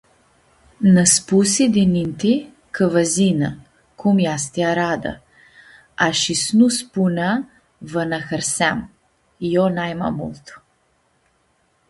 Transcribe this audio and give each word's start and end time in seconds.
Nã 0.93 1.03
spusi 1.13 1.63
di 1.75 1.83
ninti 1.95 2.33
cã 2.75 2.85
va 2.93 3.03
s-yinã, 3.13 3.49
cum 3.99 4.15
easti 4.33 4.59
arada, 4.71 5.13
a 6.05 6.07
shi 6.19 6.33
s-nu 6.43 6.67
spunea 6.79 7.29
va 7.91 8.03
nã 8.09 8.19
hãrseam, 8.27 8.79
io 9.51 9.65
naima 9.77 10.09
multu. 10.17 10.53